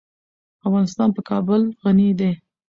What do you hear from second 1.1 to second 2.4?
په کابل غني دی.